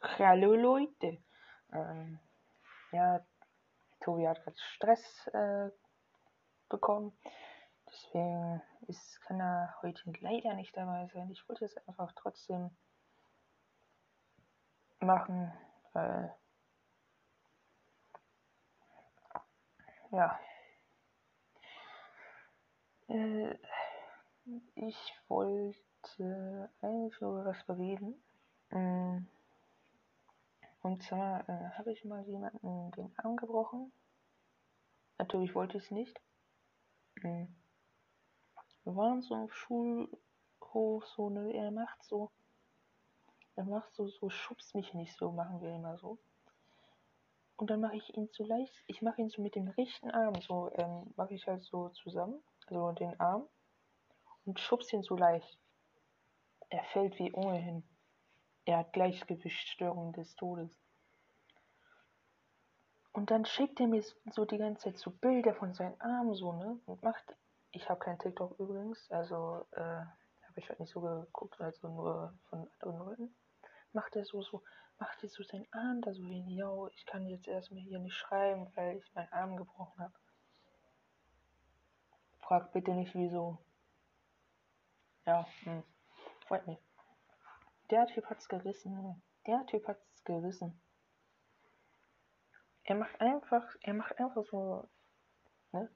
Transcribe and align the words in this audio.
Hallo 0.00 0.54
Leute. 0.54 1.18
Ähm, 1.72 2.20
ja, 2.92 3.20
Tobi 4.00 4.28
hat 4.28 4.40
gerade 4.44 4.56
Stress 4.56 5.26
äh, 5.32 5.70
bekommen. 6.68 7.18
Deswegen 7.88 8.62
ist, 8.86 9.20
kann 9.22 9.40
er 9.40 9.74
heute 9.82 10.12
leider 10.20 10.54
nicht 10.54 10.76
dabei 10.76 11.08
sein. 11.12 11.32
Ich 11.32 11.48
wollte 11.48 11.64
es 11.64 11.76
einfach 11.88 12.12
trotzdem 12.14 12.70
machen, 15.00 15.52
weil 15.92 16.32
ja. 20.12 20.38
Äh, 23.08 23.58
ich 24.76 25.14
wollte 25.26 26.70
eigentlich 26.82 27.20
über 27.20 27.46
was 27.46 27.64
bereden. 27.64 28.14
Mm. 28.70 29.26
Und 30.82 31.02
zwar 31.02 31.48
äh, 31.48 31.70
habe 31.76 31.92
ich 31.92 32.04
mal 32.04 32.24
jemanden 32.26 32.90
den 32.92 33.12
Arm 33.18 33.36
gebrochen. 33.36 33.92
Natürlich 35.18 35.54
wollte 35.54 35.78
ich 35.78 35.84
es 35.84 35.90
nicht. 35.90 36.20
Mhm. 37.22 37.54
Wir 38.84 38.96
waren 38.96 39.20
so 39.22 39.34
im 39.34 39.50
Schulhof, 39.50 41.06
so, 41.16 41.30
ne, 41.30 41.52
er 41.52 41.70
macht 41.70 42.02
so, 42.04 42.30
er 43.56 43.64
macht 43.64 43.92
so, 43.94 44.08
so, 44.08 44.30
schubst 44.30 44.74
mich 44.74 44.94
nicht 44.94 45.16
so, 45.16 45.32
machen 45.32 45.60
wir 45.60 45.74
immer 45.74 45.98
so. 45.98 46.18
Und 47.56 47.70
dann 47.70 47.80
mache 47.80 47.96
ich 47.96 48.16
ihn 48.16 48.28
so 48.32 48.44
leicht, 48.44 48.72
ich 48.86 49.02
mache 49.02 49.20
ihn 49.20 49.30
so 49.30 49.42
mit 49.42 49.56
dem 49.56 49.68
rechten 49.68 50.10
Arm, 50.12 50.40
so, 50.40 50.70
ähm, 50.74 51.12
mache 51.16 51.34
ich 51.34 51.46
halt 51.48 51.64
so 51.64 51.88
zusammen, 51.88 52.40
also 52.68 52.92
den 52.92 53.18
Arm, 53.18 53.48
und 54.46 54.60
schubst 54.60 54.92
ihn 54.92 55.02
so 55.02 55.16
leicht. 55.16 55.58
Er 56.70 56.84
fällt 56.84 57.18
wie 57.18 57.32
ohnehin. 57.32 57.82
Er 58.68 58.80
hat 58.80 58.92
Gleichgewichtsstörungen 58.92 60.12
des 60.12 60.36
Todes. 60.36 60.68
Und 63.12 63.30
dann 63.30 63.46
schickt 63.46 63.80
er 63.80 63.86
mir 63.86 64.04
so 64.30 64.44
die 64.44 64.58
ganze 64.58 64.82
Zeit 64.82 64.98
so 64.98 65.10
Bilder 65.10 65.54
von 65.54 65.72
seinen 65.72 65.98
Armen 66.02 66.34
so, 66.34 66.52
ne? 66.52 66.78
Und 66.84 67.02
macht. 67.02 67.34
Ich 67.70 67.88
habe 67.88 67.98
kein 67.98 68.18
TikTok 68.18 68.60
übrigens, 68.60 69.10
also 69.10 69.64
äh, 69.72 69.80
habe 69.80 70.56
ich 70.56 70.68
halt 70.68 70.80
nicht 70.80 70.92
so 70.92 71.00
geguckt, 71.00 71.58
also 71.62 71.88
nur 71.88 72.38
von 72.50 72.68
anderen 72.80 72.98
Leuten. 72.98 73.34
Macht 73.94 74.16
er 74.16 74.26
so, 74.26 74.42
so, 74.42 74.62
macht 74.98 75.22
er 75.22 75.30
so 75.30 75.42
seinen 75.44 75.66
Arm 75.72 76.02
da 76.02 76.12
so 76.12 76.22
hin, 76.22 76.46
yo, 76.50 76.88
ich 76.88 77.06
kann 77.06 77.26
jetzt 77.26 77.48
erstmal 77.48 77.80
hier 77.80 78.00
nicht 78.00 78.16
schreiben, 78.16 78.70
weil 78.74 78.98
ich 78.98 79.14
meinen 79.14 79.32
Arm 79.32 79.56
gebrochen 79.56 79.98
habe. 79.98 80.14
Frag 82.40 82.70
bitte 82.72 82.90
nicht 82.90 83.14
wieso. 83.14 83.56
Ja, 85.24 85.46
hm. 85.64 85.82
freut 86.46 86.66
mich. 86.66 86.87
Der 87.90 88.06
Typ 88.06 88.26
hat's 88.26 88.48
gerissen. 88.48 89.22
Der 89.46 89.64
Typ 89.66 89.86
hat's 89.88 90.24
gerissen. 90.24 90.80
Er 92.84 92.96
macht 92.96 93.20
einfach, 93.20 93.64
er 93.80 93.94
macht 93.94 94.18
einfach 94.18 94.44
so, 94.44 94.88
ne? 95.72 95.90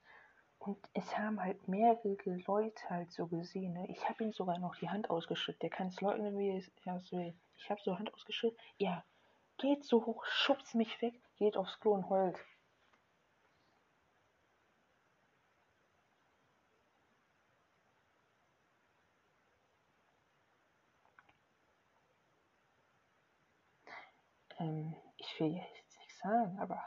Und 0.58 0.78
es 0.94 1.18
haben 1.18 1.42
halt 1.42 1.66
mehrere 1.66 2.16
Leute 2.46 2.88
halt 2.88 3.10
so 3.12 3.26
gesehen, 3.26 3.72
ne? 3.72 3.86
Ich 3.90 4.08
habe 4.08 4.24
ihm 4.24 4.32
sogar 4.32 4.58
noch 4.58 4.76
die 4.76 4.88
Hand 4.88 5.10
ausgeschüttet. 5.10 5.62
Der 5.62 5.70
kann 5.70 5.88
es 5.88 6.00
leugnen, 6.00 6.38
wie 6.38 6.56
es 6.56 6.70
er 6.84 7.02
will. 7.10 7.34
Ich 7.56 7.70
habe 7.70 7.80
so 7.82 7.98
Hand 7.98 8.12
ausgeschüttet. 8.14 8.58
Ja, 8.76 9.04
geht 9.58 9.84
so 9.84 10.06
hoch, 10.06 10.24
schubst 10.26 10.74
mich 10.74 11.00
weg, 11.02 11.20
geht 11.36 11.56
aufs 11.56 11.80
Klo 11.80 11.92
und 11.92 12.08
heult. 12.08 12.38
Ähm, 24.62 24.94
ich 25.16 25.40
will 25.40 25.54
jetzt 25.54 25.98
nichts 25.98 26.18
sagen, 26.18 26.58
aber 26.58 26.82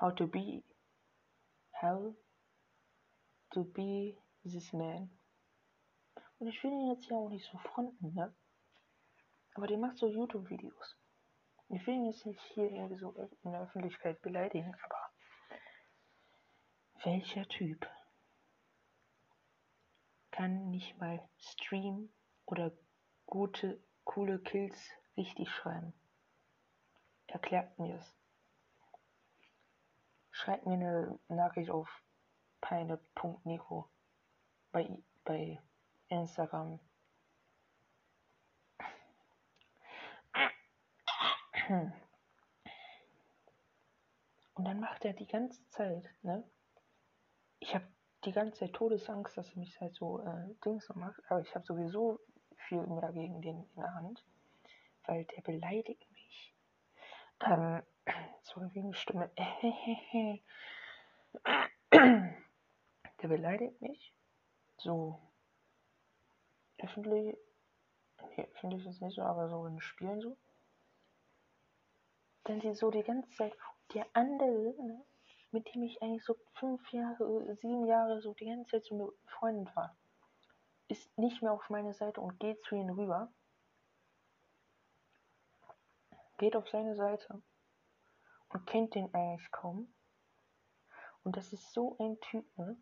how 0.00 0.14
to 0.14 0.26
be, 0.26 0.62
how 1.80 2.14
to 3.50 3.64
be 3.64 4.16
this 4.42 4.72
man. 4.72 5.10
Und 6.38 6.48
ich 6.48 6.62
will 6.62 6.72
ihn 6.72 6.90
jetzt 6.92 7.06
ja 7.06 7.16
auch 7.16 7.28
nicht 7.28 7.46
so 7.50 7.58
fronten, 7.58 8.14
ne? 8.14 8.34
Aber 9.54 9.66
der 9.66 9.78
macht 9.78 9.96
so 9.96 10.06
YouTube-Videos. 10.06 10.96
Ich 11.68 11.86
will 11.86 11.94
ihn 11.94 12.06
jetzt 12.06 12.26
nicht 12.26 12.40
hier 12.52 12.70
irgendwie 12.70 12.98
so 12.98 13.10
in 13.42 13.52
der 13.52 13.62
Öffentlichkeit 13.62 14.20
beleidigen, 14.22 14.74
aber 14.84 15.10
welcher 17.04 17.46
Typ 17.48 17.88
kann 20.30 20.70
nicht 20.70 20.98
mal 20.98 21.26
streamen 21.38 22.12
oder 22.44 22.70
gute 23.24 23.82
coole 24.16 24.38
Kills 24.38 24.78
richtig 25.18 25.50
schreiben. 25.50 25.92
Erklärt 27.26 27.78
mir 27.78 27.98
es. 27.98 28.16
Schreibt 30.30 30.64
mir 30.64 30.72
eine 30.72 31.18
Nachricht 31.28 31.68
auf 31.68 31.86
peine.nico 32.62 33.90
bei, 34.72 34.88
bei 35.22 35.60
Instagram. 36.08 36.80
Und 41.68 41.92
dann 44.64 44.80
macht 44.80 45.04
er 45.04 45.12
die 45.12 45.26
ganze 45.26 45.68
Zeit, 45.68 46.08
ne? 46.22 46.42
Ich 47.58 47.74
habe 47.74 47.86
die 48.24 48.32
ganze 48.32 48.60
Zeit 48.60 48.72
Todesangst, 48.72 49.36
dass 49.36 49.50
er 49.50 49.58
mich 49.58 49.78
halt 49.78 49.94
so 49.94 50.20
äh, 50.20 50.54
Dings 50.64 50.88
macht, 50.94 51.20
aber 51.28 51.42
ich 51.42 51.54
habe 51.54 51.66
sowieso 51.66 52.18
viel 52.68 52.82
mehr 52.86 53.12
gegen 53.12 53.40
den 53.42 53.62
in 53.62 53.80
der 53.80 53.94
Hand, 53.94 54.24
weil 55.04 55.24
der 55.24 55.42
beleidigt 55.42 56.10
mich. 56.12 56.54
Ähm, 57.40 57.82
sorry 58.42 58.68
wegen 58.74 58.94
Stimme. 58.94 59.30
der 61.92 63.28
beleidigt 63.28 63.80
mich. 63.80 64.12
So 64.78 65.20
öffentlich. 66.78 67.36
Nee, 68.36 68.48
öffentlich 68.54 68.86
ist 68.86 69.00
nicht 69.00 69.16
so, 69.16 69.22
aber 69.22 69.48
so 69.48 69.66
in 69.66 69.80
Spielen 69.80 70.20
so. 70.20 70.36
Dann 72.44 72.60
die 72.60 72.74
so 72.74 72.90
die 72.90 73.02
ganze 73.02 73.30
Zeit. 73.30 73.54
Der 73.94 74.06
andere, 74.12 74.74
ne, 74.82 75.04
mit 75.52 75.72
dem 75.74 75.84
ich 75.84 76.02
eigentlich 76.02 76.24
so 76.24 76.36
fünf 76.54 76.92
Jahre, 76.92 77.56
sieben 77.60 77.86
Jahre 77.86 78.20
so 78.20 78.34
die 78.34 78.46
ganze 78.46 78.72
Zeit 78.72 78.84
so 78.84 79.14
befreundet 79.24 79.74
war 79.76 79.96
ist 80.88 81.16
nicht 81.18 81.42
mehr 81.42 81.52
auf 81.52 81.68
meine 81.70 81.92
Seite 81.94 82.20
und 82.20 82.38
geht 82.38 82.62
zu 82.64 82.74
ihm 82.74 82.90
rüber. 82.90 83.32
Geht 86.38 86.56
auf 86.56 86.68
seine 86.68 86.94
Seite 86.94 87.42
und 88.50 88.66
kennt 88.66 88.94
den 88.94 89.12
eigentlich 89.14 89.50
kaum. 89.50 89.92
Und 91.24 91.36
das 91.36 91.52
ist 91.52 91.72
so 91.72 91.96
ein 91.98 92.20
Typ, 92.20 92.46
ne? 92.56 92.76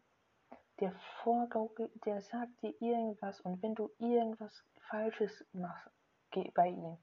Der 0.80 0.92
vorgaukelt, 1.22 1.92
der 2.04 2.20
sagt 2.20 2.60
dir 2.60 2.74
irgendwas 2.82 3.40
und 3.40 3.62
wenn 3.62 3.76
du 3.76 3.90
irgendwas 3.98 4.64
Falsches 4.88 5.46
machst 5.52 5.88
bei 6.54 6.68
ihm, 6.68 6.98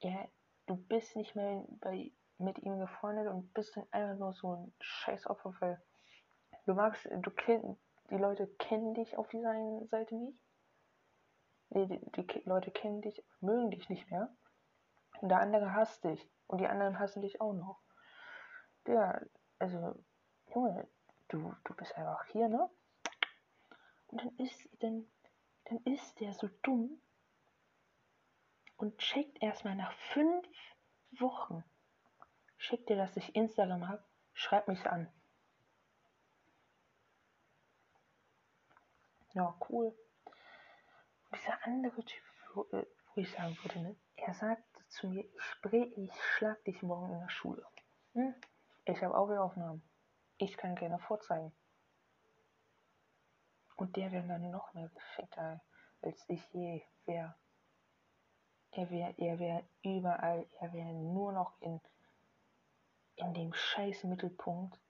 er, 0.00 0.28
du 0.66 0.76
bist 0.76 1.14
nicht 1.16 1.36
mehr 1.36 1.64
bei, 1.80 2.12
mit 2.38 2.58
ihm 2.60 2.78
befreundet 2.78 3.28
und 3.28 3.52
bist 3.52 3.76
dann 3.76 3.86
einfach 3.90 4.18
nur 4.18 4.32
so 4.32 4.54
ein 4.54 4.74
scheiß 4.80 5.26
Opfer, 5.26 5.54
weil 5.60 5.82
du 6.64 6.72
magst, 6.72 7.06
du 7.10 7.30
kennst, 7.30 7.78
die 8.10 8.16
Leute 8.16 8.46
kennen 8.58 8.94
dich 8.94 9.16
auf 9.16 9.28
dieser 9.28 9.54
Seite 9.86 10.14
nicht. 10.16 10.38
Nee, 11.70 11.86
die, 11.86 11.98
die 12.10 12.42
Leute 12.44 12.70
kennen 12.70 13.02
dich, 13.02 13.24
mögen 13.40 13.70
dich 13.70 13.88
nicht 13.88 14.10
mehr. 14.10 14.34
Und 15.20 15.30
der 15.30 15.40
andere 15.40 15.72
hasst 15.72 16.04
dich. 16.04 16.28
Und 16.46 16.60
die 16.60 16.66
anderen 16.66 16.98
hassen 16.98 17.22
dich 17.22 17.40
auch 17.40 17.54
noch. 17.54 17.80
Der, 18.86 19.26
also, 19.58 19.94
Junge, 20.54 20.86
du, 21.28 21.54
du 21.64 21.74
bist 21.74 21.96
einfach 21.96 22.24
hier, 22.26 22.48
ne? 22.48 22.68
Und 24.08 24.20
dann 24.20 24.36
ist, 24.36 24.68
dann, 24.80 25.10
dann 25.64 25.78
ist 25.84 26.20
der 26.20 26.34
so 26.34 26.48
dumm 26.62 27.00
und 28.76 28.98
checkt 28.98 29.42
erstmal 29.42 29.74
nach 29.74 29.92
fünf 30.12 30.46
Wochen, 31.18 31.64
schickt 32.58 32.88
dir, 32.88 32.96
dass 32.96 33.16
ich 33.16 33.34
Instagram 33.34 33.88
habe, 33.88 34.04
schreibt 34.32 34.68
mich 34.68 34.86
an. 34.86 35.10
Ja, 39.34 39.54
cool. 39.68 39.86
Und 41.30 41.38
dieser 41.40 41.64
andere 41.64 42.04
Typ, 42.04 42.22
wo, 42.54 42.62
äh, 42.76 42.86
wo 43.14 43.20
ich 43.20 43.30
sagen 43.32 43.58
würde, 43.62 43.80
ne, 43.80 43.96
er 44.16 44.32
sagte 44.32 44.86
zu 44.88 45.08
mir, 45.08 45.24
ich, 45.24 45.42
spray, 45.42 45.92
ich 45.96 46.12
schlag 46.22 46.64
dich 46.64 46.82
morgen 46.82 47.12
in 47.12 47.20
der 47.20 47.28
Schule. 47.28 47.66
Hm? 48.12 48.34
Ich 48.84 49.02
habe 49.02 49.16
Audioaufnahmen. 49.16 49.82
Ich 50.38 50.56
kann 50.56 50.76
gerne 50.76 50.98
vorzeigen. 51.00 51.52
Und 53.76 53.96
der 53.96 54.12
wäre 54.12 54.26
dann 54.28 54.50
noch 54.50 54.72
mehr 54.74 54.88
gefickter, 54.88 55.60
als 56.00 56.24
ich 56.28 56.40
je 56.52 56.84
wäre. 57.06 57.34
Er 58.70 58.90
wäre 58.90 59.14
er 59.18 59.38
wär 59.38 59.64
überall, 59.82 60.46
er 60.60 60.72
wäre 60.72 60.92
nur 60.92 61.32
noch 61.32 61.60
in, 61.60 61.80
in 63.16 63.34
dem 63.34 63.52
scheiß 63.52 64.04
Mittelpunkt 64.04 64.80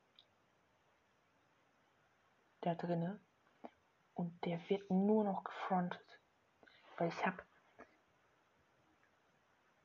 da 2.61 2.75
drinne 2.75 3.21
und 4.15 4.45
der 4.45 4.59
wird 4.69 4.91
nur 4.91 5.25
noch 5.25 5.45
gefrontet. 5.45 6.21
Weil 6.97 7.09
ich 7.09 7.27
habe 7.27 7.43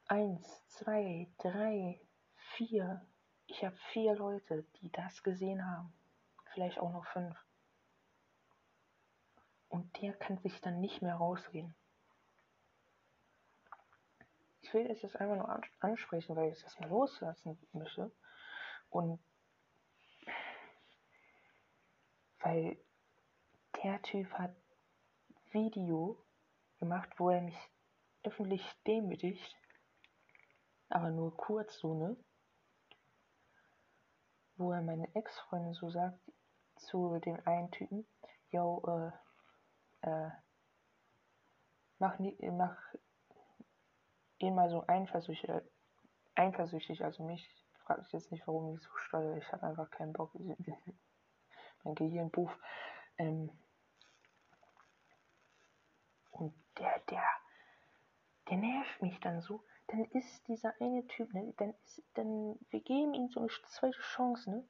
eins, 0.07 0.67
zwei, 0.67 1.27
drei, 1.37 1.99
vier. 2.55 3.05
Ich 3.47 3.63
habe 3.65 3.75
vier 3.91 4.15
Leute, 4.15 4.63
die 4.81 4.91
das 4.91 5.23
gesehen 5.23 5.65
haben. 5.65 5.93
Vielleicht 6.53 6.79
auch 6.79 6.91
noch 6.91 7.05
fünf. 7.07 7.35
Und 9.67 10.01
der 10.01 10.13
kann 10.13 10.37
sich 10.39 10.61
dann 10.61 10.79
nicht 10.79 11.01
mehr 11.01 11.15
rausreden. 11.15 11.75
Ich 14.61 14.73
will 14.73 14.87
das 14.87 15.01
jetzt 15.01 15.15
einfach 15.15 15.35
nur 15.35 15.61
ansprechen, 15.79 16.35
weil 16.35 16.51
ich 16.51 16.61
das 16.61 16.79
mal 16.79 16.89
loslassen 16.89 17.59
möchte. 17.73 18.11
Und 18.89 19.19
weil 22.39 22.77
der 23.83 24.01
Typ 24.01 24.31
hat 24.33 24.55
Video 25.51 26.17
gemacht, 26.79 27.09
wo 27.17 27.29
er 27.29 27.41
mich 27.41 27.57
öffentlich 28.23 28.63
demütigt. 28.85 29.55
Aber 30.89 31.09
nur 31.11 31.35
kurz 31.35 31.77
so, 31.79 31.93
ne? 31.93 32.17
Wo 34.57 34.71
er 34.71 34.81
meine 34.81 35.13
Ex-Freundin 35.15 35.73
so 35.73 35.89
sagt 35.89 36.19
zu 36.75 37.19
dem 37.19 37.39
einen 37.45 37.71
Typen, 37.71 38.05
yo, 38.51 39.11
äh, 40.03 40.07
äh, 40.09 40.31
mach, 41.99 42.19
nie, 42.19 42.35
mach 42.51 42.77
ihn 44.39 44.55
mal 44.55 44.69
so 44.69 44.83
eifersüchtig, 44.87 45.51
eifersüchtig, 46.35 47.03
also 47.03 47.23
mich, 47.23 47.47
frage 47.85 48.01
ich 48.05 48.11
jetzt 48.13 48.31
nicht, 48.31 48.47
warum 48.47 48.75
ich 48.75 48.81
so 48.81 48.89
steuere, 48.95 49.37
ich 49.37 49.51
habe 49.51 49.67
einfach 49.67 49.89
keinen 49.91 50.13
Bock, 50.13 50.33
mein 51.83 51.95
Gehirn 51.95 52.31
buff, 52.31 52.57
ähm, 53.17 53.51
und 56.31 56.53
der, 56.79 56.99
der, 57.09 57.23
der 58.49 58.57
nervt 58.57 59.01
mich 59.01 59.19
dann 59.19 59.41
so. 59.41 59.63
Dann 59.87 60.05
ist 60.05 60.47
dieser 60.47 60.73
eine 60.79 61.05
Typ, 61.07 61.33
ne, 61.33 61.53
dann 61.57 61.73
ist, 61.85 62.03
dann, 62.13 62.57
wir 62.69 62.79
geben 62.81 63.13
ihm 63.13 63.29
so 63.29 63.39
eine 63.39 63.49
zweite 63.69 63.99
Chance, 63.99 64.49
ne? 64.49 64.63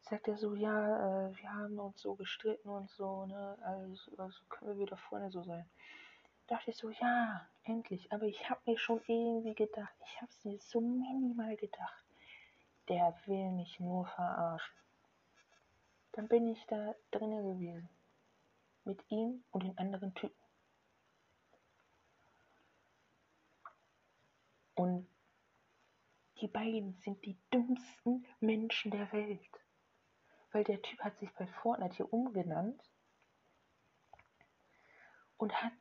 Sagt 0.00 0.28
er 0.28 0.36
so, 0.36 0.54
ja, 0.54 1.28
äh, 1.28 1.36
wir 1.36 1.52
haben 1.52 1.78
uns 1.78 2.00
so 2.00 2.14
gestritten 2.14 2.68
und 2.68 2.90
so, 2.90 3.26
ne? 3.26 3.56
Also, 3.62 4.10
also 4.18 4.40
können 4.48 4.76
wir 4.76 4.86
wieder 4.86 4.96
vorne 4.96 5.30
so 5.30 5.42
sein. 5.42 5.68
Da 6.46 6.56
dachte 6.56 6.70
ich 6.70 6.76
so, 6.76 6.90
ja, 6.90 7.46
endlich. 7.64 8.12
Aber 8.12 8.24
ich 8.24 8.48
habe 8.48 8.60
mir 8.66 8.78
schon 8.78 9.00
irgendwie 9.06 9.54
gedacht, 9.54 9.94
ich 10.04 10.20
habe 10.20 10.30
es 10.30 10.44
mir 10.44 10.58
so 10.58 10.80
minimal 10.80 11.56
gedacht, 11.56 12.04
der 12.88 13.16
will 13.26 13.50
mich 13.50 13.80
nur 13.80 14.06
verarschen. 14.06 14.74
Dann 16.12 16.28
bin 16.28 16.48
ich 16.48 16.64
da 16.66 16.94
drinnen 17.10 17.54
gewesen. 17.54 17.88
Mit 18.84 19.04
ihm 19.10 19.42
und 19.50 19.64
den 19.64 19.76
anderen 19.76 20.14
Typen. 20.14 20.45
Und 24.76 25.08
die 26.40 26.48
beiden 26.48 26.94
sind 26.98 27.24
die 27.24 27.36
dümmsten 27.52 28.26
Menschen 28.40 28.90
der 28.90 29.10
Welt. 29.12 29.50
Weil 30.52 30.64
der 30.64 30.80
Typ 30.82 31.00
hat 31.00 31.18
sich 31.18 31.32
bei 31.32 31.46
Fortnite 31.46 31.96
hier 31.96 32.12
umgenannt 32.12 32.80
und 35.38 35.52
hat, 35.62 35.72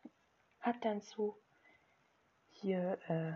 hat 0.60 0.84
dann 0.84 1.02
so 1.02 1.38
hier, 2.50 2.98
äh, 3.10 3.34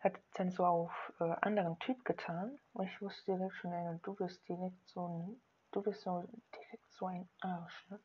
hat 0.00 0.18
dann 0.34 0.50
so 0.50 0.64
auf 0.64 1.12
äh, 1.20 1.24
anderen 1.42 1.78
Typ 1.78 2.04
getan. 2.04 2.58
Und 2.72 2.86
ich 2.86 3.00
wusste 3.02 3.36
direkt 3.36 3.54
schon, 3.56 3.72
ey, 3.72 3.98
du 4.02 4.14
bist 4.14 4.48
direkt 4.48 4.88
so 4.88 5.06
ein, 5.06 5.40
du 5.72 5.82
bist 5.82 6.02
so 6.02 6.26
direkt 6.54 6.90
so 6.92 7.06
ein 7.06 7.28
Arsch, 7.40 7.88
ne? 7.90 8.00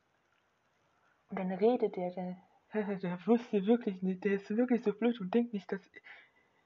Und 1.29 1.39
dann 1.39 1.51
redet 1.51 1.95
der, 1.95 2.11
der, 2.11 2.38
der 2.97 3.27
wusste 3.27 3.65
wirklich 3.65 4.01
nicht, 4.01 4.23
der 4.23 4.33
ist 4.33 4.50
wirklich 4.50 4.83
so 4.83 4.94
blöd 4.94 5.19
und 5.21 5.33
denkt 5.33 5.53
nicht, 5.53 5.71
dass 5.71 5.81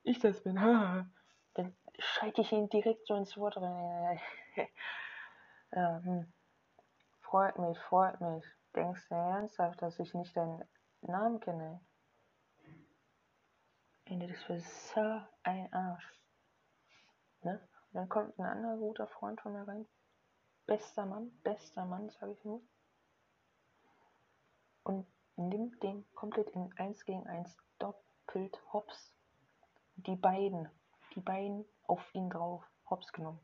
ich 0.04 0.20
das 0.20 0.42
bin. 0.44 0.56
Dann 0.56 1.76
schalte 2.00 2.42
ich 2.42 2.52
ihn 2.52 2.70
direkt 2.70 3.08
so 3.08 3.16
ins 3.16 3.38
Wort 3.38 3.58
rein. 3.58 4.20
ja, 5.72 6.00
hm. 6.04 6.32
Freut 7.22 7.58
mich, 7.58 7.80
freut 7.80 8.22
mich. 8.22 8.46
Denkst 8.76 9.08
du 9.10 9.16
ernsthaft, 9.16 9.82
dass 9.82 10.00
ich 10.00 10.14
nicht 10.14 10.36
deinen 10.36 10.64
Namen 11.02 11.40
kenne? 11.40 11.80
Ende, 14.06 14.28
das 14.28 14.50
war 14.50 14.60
so 14.60 15.26
ein 15.44 15.72
Arsch. 15.74 16.20
Ne? 17.42 17.60
Und 17.92 17.94
dann 17.94 18.10
kommt 18.10 18.38
ein 18.38 18.46
anderer 18.46 18.78
guter 18.78 19.08
Freund 19.08 19.42
von 19.42 19.54
mir 19.54 19.68
rein. 19.68 19.88
Bester 20.66 21.06
Mann, 21.06 21.32
bester 21.44 21.86
Mann, 21.86 22.10
sage 22.10 22.34
ich 22.34 22.44
nur. 22.44 22.62
Und 24.84 25.08
nimmt 25.36 25.82
den 25.82 26.06
komplett 26.14 26.50
in 26.52 26.72
1 26.78 27.06
gegen 27.06 27.26
1 27.28 27.58
doppelt 27.80 28.62
hops 28.72 29.14
die 29.96 30.16
beiden, 30.16 30.70
die 31.16 31.22
beiden 31.22 31.66
auf 31.88 32.14
ihn 32.14 32.30
drauf, 32.30 32.64
hops 32.90 33.12
genommen. 33.14 33.40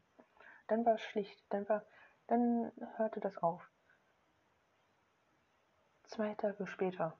Dann 0.67 0.85
war 0.85 0.95
es 0.95 1.01
schlicht, 1.01 1.41
dann 1.49 1.67
war, 1.69 1.85
dann 2.27 2.71
hörte 2.97 3.19
das 3.19 3.37
auf. 3.37 3.61
Zwei 6.03 6.33
Tage 6.35 6.67
später, 6.67 7.17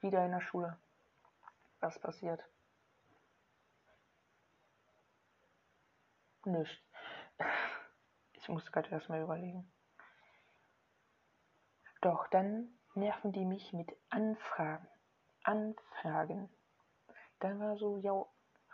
wieder 0.00 0.24
in 0.24 0.32
der 0.32 0.40
Schule. 0.40 0.78
Was 1.80 1.98
passiert? 1.98 2.42
Nicht. 6.44 6.82
Ich 8.42 8.48
muss 8.48 8.72
gerade 8.72 8.88
erstmal 8.88 9.20
überlegen. 9.20 9.70
Doch 12.00 12.26
dann 12.28 12.78
nerven 12.94 13.32
die 13.32 13.44
mich 13.44 13.74
mit 13.74 13.94
Anfragen. 14.08 14.88
Anfragen. 15.44 16.48
Dann 17.40 17.60
war 17.60 17.76
so, 17.76 17.98
ja, 17.98 18.24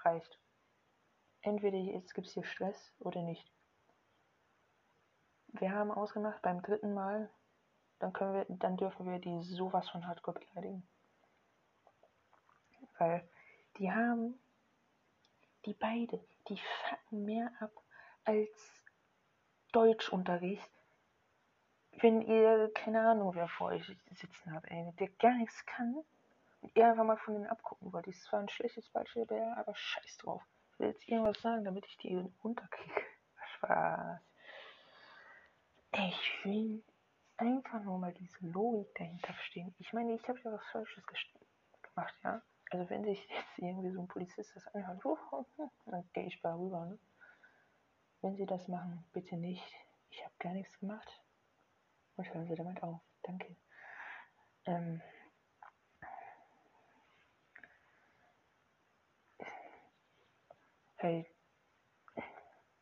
reicht. 0.07 0.39
Entweder 1.43 1.79
jetzt 1.79 2.15
gibt 2.15 2.27
es 2.27 2.35
hier 2.35 2.45
Stress 2.45 2.95
oder 2.99 3.23
nicht. 3.23 3.53
Wir 5.49 5.73
haben 5.73 5.91
ausgemacht, 5.91 6.43
beim 6.43 6.63
dritten 6.63 6.93
Mal, 6.95 7.31
dann 7.99 8.13
können 8.13 8.35
wir, 8.35 8.47
dann 8.49 8.77
dürfen 8.77 9.11
wir 9.11 9.19
die 9.19 9.43
sowas 9.43 9.89
von 9.89 10.07
Hardcore 10.07 10.41
beleidigen. 10.41 10.87
Weil 12.99 13.29
die 13.79 13.91
haben, 13.91 14.39
die 15.65 15.75
beide, 15.75 16.21
die 16.49 16.59
fucken 16.59 17.25
mehr 17.25 17.51
ab 17.61 17.73
als 18.25 18.85
Deutschunterricht. 19.73 20.71
Wenn 22.01 22.21
ihr, 22.21 22.71
keine 22.75 23.09
Ahnung, 23.09 23.35
wer 23.35 23.49
vor 23.49 23.69
euch 23.69 23.87
sitzen 24.11 24.53
habt, 24.53 24.69
der 24.71 25.09
gar 25.19 25.35
nichts 25.35 25.65
kann, 25.65 26.05
ihr 26.75 26.87
einfach 26.87 27.05
mal 27.05 27.17
von 27.19 27.35
denen 27.35 27.47
abgucken 27.47 27.93
wollt. 27.93 28.07
Das 28.07 28.33
war 28.33 28.41
ein 28.41 28.49
schlechtes 28.49 28.89
Beispiel, 28.91 29.27
aber 29.57 29.75
scheiß 29.75 30.17
drauf. 30.19 30.43
Ich 30.73 30.79
will 30.79 30.89
jetzt 30.89 31.09
irgendwas 31.09 31.41
sagen, 31.41 31.65
damit 31.65 31.87
ich 31.87 31.97
die 31.99 32.17
runterkriege. 32.43 33.03
Spaß. 33.57 34.21
Ich 35.93 36.45
will 36.45 36.85
einfach 37.39 37.83
nur 37.83 37.99
mal 37.99 38.13
diese 38.13 38.47
Logik 38.47 38.95
dahinter 38.95 39.33
verstehen. 39.33 39.75
Ich 39.79 39.93
meine, 39.93 40.15
ich 40.15 40.29
habe 40.29 40.39
ja 40.41 40.53
was 40.53 40.67
Falsches 40.73 41.03
gemacht, 41.83 42.15
ja. 42.23 42.43
Also 42.71 42.91
wenn 42.91 43.05
sich 43.05 43.27
jetzt 43.29 43.59
irgendwie 43.59 43.91
so 43.91 44.01
ein 44.01 44.09
Polizist 44.09 44.55
das 44.57 44.67
anhört, 44.69 45.01
dann 45.87 46.11
gehe 46.13 46.27
ich 46.27 46.43
mal 46.43 46.55
rüber, 46.55 46.87
ne? 46.87 46.99
Wenn 48.23 48.37
Sie 48.37 48.47
das 48.47 48.67
machen, 48.67 49.05
bitte 49.13 49.37
nicht. 49.37 49.65
Ich 50.11 50.25
habe 50.25 50.35
gar 50.39 50.53
nichts 50.53 50.79
gemacht. 50.81 51.09
Und 52.17 52.33
hören 52.33 52.47
Sie 52.47 52.55
damit 52.55 52.83
auf. 52.83 53.01
Danke. 53.23 53.57
Ähm, 54.65 55.01
Weil 60.99 61.27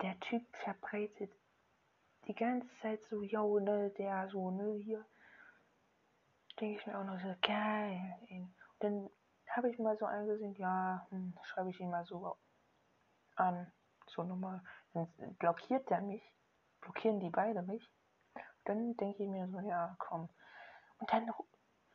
der 0.01 0.19
Typ 0.21 0.45
verbreitet 0.57 1.33
die 2.27 2.35
ganze 2.35 2.69
Zeit 2.81 3.03
so, 3.05 3.23
yo, 3.23 3.59
ne, 3.59 3.91
der 3.91 4.29
so, 4.29 4.51
ne, 4.51 4.75
hier. 4.75 5.05
Denke 6.61 6.79
ich 6.79 6.87
mir 6.87 6.99
auch 6.99 7.05
noch 7.05 7.21
so, 7.21 7.35
geil. 7.43 8.17
Und 8.31 8.55
dann 8.81 9.11
habe 9.49 9.71
ich 9.71 9.79
mal 9.79 9.97
so 9.97 10.07
eingesehen, 10.07 10.55
ja, 10.57 11.07
hm, 11.11 11.37
schreibe 11.43 11.71
ich 11.71 11.81
ihn 11.81 11.91
mal 11.91 12.05
so 12.05 12.37
an, 13.37 13.71
so 14.07 14.23
nochmal. 14.23 14.63
Dann 14.93 15.09
blockiert 15.39 15.89
der 15.91 16.01
mich, 16.01 16.23
blockieren 16.81 17.21
die 17.21 17.31
beide 17.31 17.63
mich. 17.63 17.91
Dann 18.65 18.97
denke 18.97 19.25
ich 19.25 19.29
mir 19.29 19.49
so, 19.49 19.59
ja, 19.61 19.97
komm. 19.99 20.29
Und 20.99 21.13
dann 21.13 21.31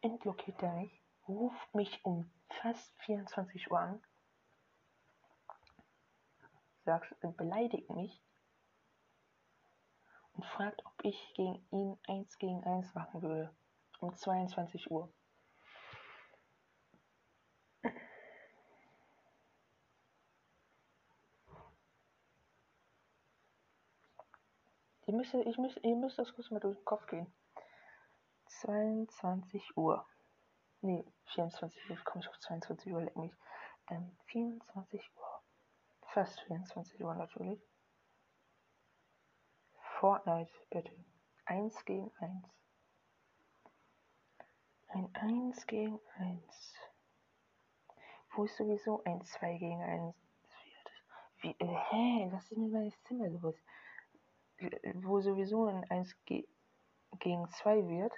entblockiert 0.02 0.62
der 0.62 0.74
mich, 0.74 1.04
ruft 1.28 1.74
mich 1.74 2.04
um 2.04 2.30
fast 2.50 2.94
24 3.02 3.72
Uhr 3.72 3.80
an 3.80 4.02
sagt, 6.90 7.16
beleidigt 7.38 7.90
mich 7.92 8.20
und 10.34 10.44
fragt, 10.46 10.84
ob 10.86 10.94
ich 11.04 11.34
gegen 11.36 11.64
ihn 11.72 12.00
eins 12.08 12.38
gegen 12.40 12.64
eins 12.64 12.94
machen 12.96 13.22
würde. 13.22 13.56
Um 14.00 14.16
22 14.16 14.90
Uhr. 14.90 15.14
Ihr 25.06 25.16
müsst, 25.16 25.34
ich 25.34 25.58
müsst, 25.58 25.78
ihr 25.84 25.96
müsst 25.96 26.20
das 26.20 26.34
kurz 26.34 26.52
mal 26.52 26.60
durch 26.60 26.78
den 26.78 26.86
Kopf 26.86 27.06
gehen. 27.08 27.32
22 28.62 29.78
Uhr. 29.78 30.06
Nee, 30.82 31.04
24 31.34 31.90
Uhr, 31.90 31.98
komme 32.04 32.24
ich 32.24 32.30
auf 32.30 32.40
22 32.40 32.94
Uhr, 32.94 33.02
leck 33.02 33.16
mich. 33.16 33.34
ähm, 33.90 34.16
24 34.28 35.12
Uhr, 35.16 35.29
fast 36.14 36.40
24 36.42 37.04
Uhr 37.04 37.14
natürlich. 37.16 37.62
Fortnite, 40.00 40.52
bitte. 40.70 40.92
1 41.46 41.86
gegen 41.86 42.12
1. 42.20 42.46
Ein 44.88 45.10
1 45.16 45.68
gegen 45.68 46.00
1. 46.18 46.76
Wo 48.32 48.46
ist 48.46 48.58
sowieso 48.58 49.04
ein 49.04 49.24
2 49.24 49.58
gegen 49.58 49.82
1 49.82 50.16
wird. 50.16 50.92
Wie, 51.42 51.64
äh, 51.64 51.78
hä? 51.90 52.30
Was 52.32 52.52
ist 52.52 52.58
mit 52.58 52.72
meinem 52.72 52.94
Zimmer 53.04 53.28
los? 53.30 53.56
Wo 54.96 55.20
sowieso 55.22 55.66
ein 55.66 55.84
1 55.90 56.16
ge 56.26 56.48
gegen 57.20 57.50
2 57.50 57.88
wird, 57.88 58.14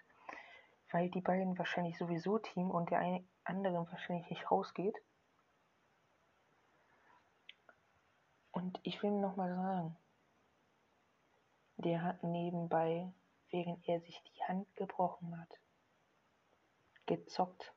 weil 0.92 1.10
die 1.10 1.22
beiden 1.22 1.58
wahrscheinlich 1.58 1.98
sowieso 1.98 2.40
Team 2.40 2.70
und 2.70 2.90
der 2.90 3.00
eine 3.00 3.26
andere 3.44 3.88
wahrscheinlich 3.90 4.30
nicht 4.30 4.52
rausgeht. 4.52 4.98
Und 8.52 8.80
ich 8.84 9.02
will 9.02 9.12
nochmal 9.12 9.56
sagen, 9.56 9.98
der 11.78 12.04
hat 12.04 12.24
nebenbei, 12.24 13.12
während 13.50 13.88
er 13.88 14.02
sich 14.02 14.22
die 14.24 14.44
Hand 14.44 14.74
gebrochen 14.76 15.40
hat, 15.40 15.60
gezockt. 17.06 17.74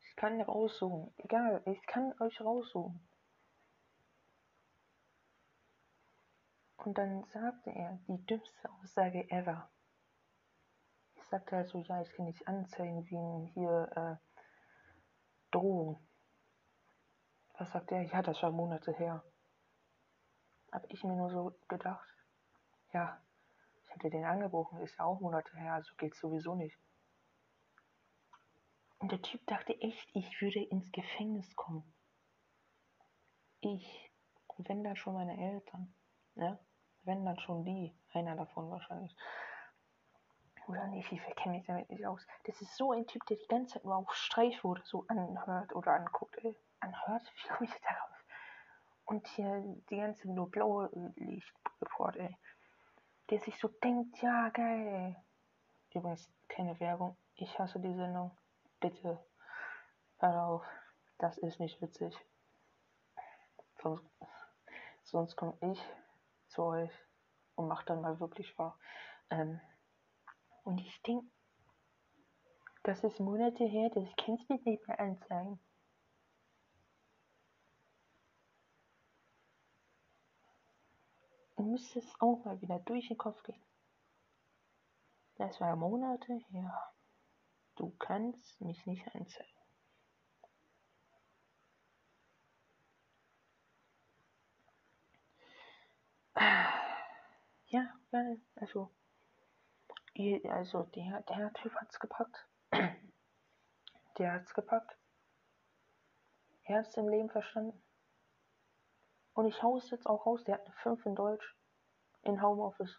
Ich 0.00 0.16
kann 0.16 0.40
raussuchen. 0.40 1.12
Egal, 1.18 1.62
ich 1.66 1.82
kann 1.86 2.14
euch 2.20 2.40
raussuchen. 2.40 3.06
Und 6.78 6.96
dann 6.96 7.24
sagte 7.32 7.70
er 7.70 7.98
die 8.06 8.24
dümmste 8.26 8.70
Aussage 8.70 9.28
ever. 9.30 9.68
Ich 11.16 11.24
sagte 11.24 11.56
halt 11.56 11.68
so, 11.68 11.80
ja, 11.80 12.00
ich 12.00 12.12
kann 12.12 12.26
nicht 12.26 12.46
anzeigen 12.46 13.04
wegen 13.10 13.46
hier 13.54 13.90
äh, 14.22 14.35
Drohung. 15.50 16.06
Was 17.58 17.72
sagt 17.72 17.92
er? 17.92 18.02
Ja, 18.02 18.22
das 18.22 18.42
war 18.42 18.50
Monate 18.50 18.92
her. 18.92 19.24
Hab 20.72 20.84
ich 20.90 21.02
mir 21.04 21.16
nur 21.16 21.30
so 21.30 21.58
gedacht, 21.68 22.06
ja, 22.92 23.20
ich 23.82 23.90
hatte 23.94 24.10
den 24.10 24.24
angebrochen, 24.24 24.80
ist 24.80 24.98
ja 24.98 25.04
auch 25.04 25.20
Monate 25.20 25.56
her, 25.56 25.74
also 25.74 25.94
geht's 25.96 26.20
sowieso 26.20 26.54
nicht. 26.54 26.76
Und 28.98 29.12
der 29.12 29.22
Typ 29.22 29.46
dachte 29.46 29.78
echt, 29.80 30.08
ich 30.14 30.40
würde 30.40 30.62
ins 30.64 30.90
Gefängnis 30.92 31.54
kommen. 31.54 31.94
Ich, 33.60 34.10
wenn 34.58 34.84
dann 34.84 34.96
schon 34.96 35.14
meine 35.14 35.36
Eltern, 35.36 35.94
ne? 36.34 36.58
Wenn 37.04 37.24
dann 37.24 37.38
schon 37.38 37.64
die, 37.64 37.96
einer 38.12 38.36
davon 38.36 38.70
wahrscheinlich. 38.70 39.14
Oder 40.66 40.86
nicht, 40.88 41.10
ich 41.12 41.22
kenne 41.36 41.56
mich 41.56 41.66
damit 41.66 41.88
nicht 41.90 42.06
aus. 42.06 42.26
Das 42.44 42.60
ist 42.60 42.76
so 42.76 42.92
ein 42.92 43.06
Typ, 43.06 43.24
der 43.26 43.36
die 43.36 43.46
ganze 43.46 43.74
Zeit 43.74 43.84
nur 43.84 43.96
auf 43.96 44.12
Streich 44.14 44.64
wurde, 44.64 44.82
so 44.84 45.04
anhört 45.08 45.74
oder 45.74 45.92
anguckt. 45.92 46.36
Ey. 46.44 46.56
Anhört? 46.80 47.22
Wie 47.34 47.48
komme 47.48 47.68
ich 47.70 47.80
darauf? 47.82 48.24
Und 49.04 49.26
hier 49.28 49.62
die 49.88 49.96
ganze 49.96 50.30
nur 50.30 50.50
blaue 50.50 50.90
Lichtreport, 51.16 52.16
ey. 52.16 52.36
Der 53.30 53.38
sich 53.38 53.58
so 53.58 53.68
denkt, 53.68 54.20
ja, 54.20 54.48
geil, 54.50 54.86
ey. 54.88 55.16
Übrigens, 55.94 56.30
keine 56.48 56.78
Werbung. 56.80 57.16
Ich 57.36 57.58
hasse 57.58 57.78
die 57.78 57.94
Sendung 57.94 58.36
bitte 58.80 59.24
hör 60.18 60.44
auf, 60.44 60.66
das 61.18 61.38
ist 61.38 61.60
nicht 61.60 61.80
witzig. 61.80 62.14
Sonst, 63.82 64.04
sonst 65.04 65.36
komme 65.36 65.56
ich 65.60 65.82
zu 66.48 66.62
euch 66.62 66.90
und 67.54 67.68
mache 67.68 67.86
dann 67.86 68.00
mal 68.00 68.18
wirklich 68.20 68.58
wahr. 68.58 68.78
Ähm, 69.30 69.60
und 70.66 70.80
ich 70.80 71.00
denke, 71.02 71.26
das 72.82 73.02
ist 73.04 73.20
Monate 73.20 73.64
her, 73.64 73.88
das 73.90 74.08
kannst 74.16 74.50
du 74.50 74.54
nicht 74.54 74.86
mehr 74.88 74.98
anzeigen. 74.98 75.60
Du 81.56 81.62
müsstest 81.62 82.20
auch 82.20 82.44
mal 82.44 82.60
wieder 82.60 82.80
durch 82.80 83.08
den 83.08 83.16
Kopf 83.16 83.42
gehen. 83.44 83.62
Das 85.36 85.60
war 85.60 85.76
Monate 85.76 86.34
her. 86.50 86.92
Du 87.76 87.90
kannst 87.98 88.60
mich 88.60 88.84
nicht 88.86 89.06
anzeigen. 89.14 89.50
Ja, 97.68 97.92
geil. 98.10 98.40
Also, 98.56 98.90
also 100.48 100.84
der, 100.94 101.22
der 101.22 101.52
Typ 101.54 101.74
hat's 101.76 101.98
gepackt. 102.00 102.46
Der 104.18 104.32
hat's 104.32 104.54
gepackt. 104.54 104.96
Er 106.64 106.78
hat's 106.78 106.96
im 106.96 107.08
Leben 107.08 107.28
verstanden. 107.28 107.78
Und 109.34 109.46
ich 109.46 109.62
hau 109.62 109.76
es 109.76 109.90
jetzt 109.90 110.06
auch 110.06 110.24
raus. 110.24 110.42
Der 110.44 110.54
hat 110.54 110.64
eine 110.64 110.74
5 110.76 111.04
in 111.04 111.14
Deutsch. 111.14 111.54
In 112.22 112.40
Homeoffice. 112.40 112.98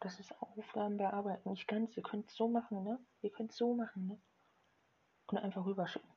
Das 0.00 0.18
ist 0.18 0.34
Aufgaben 0.42 0.96
bearbeiten. 0.96 1.50
Nicht 1.50 1.68
ganz. 1.68 1.96
Ihr 1.96 2.02
könnt 2.02 2.28
es 2.28 2.34
so 2.34 2.48
machen, 2.48 2.82
ne? 2.82 2.98
Ihr 3.20 3.30
könnt 3.30 3.52
es 3.52 3.56
so 3.56 3.74
machen, 3.74 4.08
ne? 4.08 4.20
Und 5.28 5.38
einfach 5.38 5.64
rüberschicken. 5.64 6.10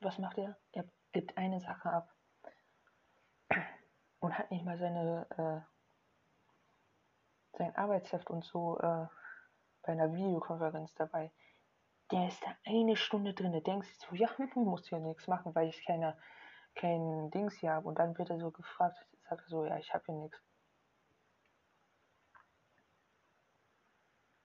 Was 0.00 0.18
macht 0.18 0.38
er? 0.38 0.56
Er 0.70 0.84
gibt 1.10 1.36
eine 1.36 1.60
Sache 1.60 1.90
ab. 1.90 2.14
Und 4.20 4.38
hat 4.38 4.52
nicht 4.52 4.64
mal 4.64 4.78
seine, 4.78 5.26
äh, 5.36 5.73
sein 7.56 7.74
Arbeitsheft 7.76 8.30
und 8.30 8.44
so 8.44 8.78
äh, 8.78 9.06
bei 9.82 9.92
einer 9.92 10.12
Videokonferenz 10.12 10.94
dabei. 10.94 11.30
Der 12.10 12.28
ist 12.28 12.42
da 12.42 12.54
eine 12.64 12.96
Stunde 12.96 13.34
drin. 13.34 13.52
Der 13.52 13.60
denkt 13.60 13.86
sich 13.86 13.98
so, 13.98 14.14
ja, 14.14 14.28
muss 14.54 14.88
hier 14.88 14.98
nichts 14.98 15.26
machen, 15.26 15.54
weil 15.54 15.68
ich 15.68 15.84
keine, 15.84 16.16
kein 16.74 17.30
Dings 17.30 17.54
hier 17.54 17.72
habe. 17.72 17.88
Und 17.88 17.98
dann 17.98 18.16
wird 18.18 18.30
er 18.30 18.38
so 18.38 18.50
gefragt, 18.50 18.96
sagt 19.28 19.42
er 19.42 19.48
so, 19.48 19.64
ja, 19.64 19.78
ich 19.78 19.92
habe 19.92 20.04
hier 20.06 20.14
nichts. 20.14 20.40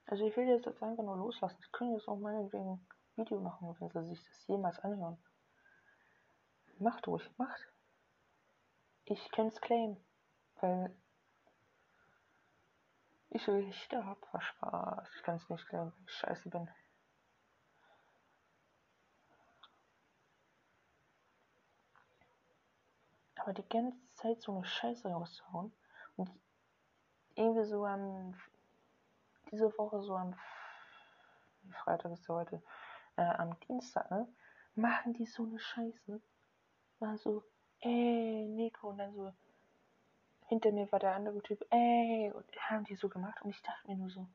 Also 0.06 0.26
ich 0.26 0.36
will 0.36 0.48
jetzt 0.48 0.66
einfach 0.66 1.04
nur 1.04 1.16
loslassen. 1.16 1.58
Sie 1.60 1.70
können 1.70 1.94
jetzt 1.94 2.08
auch 2.08 2.18
meinetwegen 2.18 2.72
ein 2.72 2.86
Video 3.16 3.40
machen, 3.40 3.76
wenn 3.78 4.04
sie 4.04 4.14
sich 4.14 4.24
das 4.24 4.46
jemals 4.48 4.78
anhören. 4.80 5.22
Macht 6.78 7.06
ruhig, 7.06 7.30
macht. 7.36 7.68
Ich 9.04 9.30
kann 9.30 9.48
es 9.48 9.60
claimen, 9.60 9.96
weil 10.60 10.94
ich 13.30 13.42
so 13.44 13.52
Rechte 13.52 14.04
habe. 14.04 14.20
War 14.32 14.40
Spaß. 14.40 15.08
Ich 15.16 15.22
kann 15.22 15.36
es 15.36 15.48
nicht 15.48 15.66
claimen, 15.66 15.92
weil 15.92 16.04
ich 16.04 16.12
scheiße 16.12 16.50
bin. 16.50 16.68
Aber 23.36 23.54
die 23.54 23.68
ganze 23.68 23.98
Zeit 24.14 24.42
so 24.42 24.52
eine 24.54 24.64
Scheiße 24.64 25.08
rauszuhauen 25.08 25.72
und 26.16 26.30
irgendwie 27.34 27.64
so 27.64 27.86
am 27.86 28.34
diese 29.50 29.76
Woche 29.78 30.02
so 30.02 30.14
am 30.14 30.34
Freitag 31.82 32.12
ist 32.12 32.28
ja 32.28 32.34
heute, 32.34 32.62
äh, 33.16 33.22
am 33.22 33.58
Dienstag, 33.60 34.10
ne, 34.10 34.28
machen 34.74 35.12
die 35.14 35.26
so 35.26 35.42
eine 35.42 35.58
Scheiße. 35.58 36.20
War 36.98 37.16
so, 37.18 37.44
ey, 37.80 38.46
Nico, 38.48 38.90
und 38.90 38.98
dann 38.98 39.14
so, 39.14 39.32
hinter 40.50 40.72
mir 40.72 40.90
war 40.92 40.98
der 40.98 41.14
andere 41.14 41.42
Typ, 41.42 41.64
ey, 41.70 42.30
und 42.34 42.44
haben 42.68 42.84
die 42.84 42.96
so 42.96 43.08
gemacht 43.08 43.40
und 43.42 43.50
ich 43.50 43.62
dachte 43.62 43.88
mir 43.88 43.96
nur 43.96 44.10
so, 44.10 44.26